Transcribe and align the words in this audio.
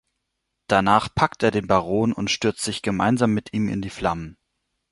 Danach 0.65 1.13
packt 1.13 1.43
er 1.43 1.51
den 1.51 1.67
Baron 1.67 2.11
und 2.11 2.31
stürzt 2.31 2.63
sich 2.63 2.81
gemeinsam 2.81 3.35
mit 3.35 3.53
ihm 3.53 3.69
in 3.69 3.83
die 3.83 3.91
Flammen. 3.91 4.35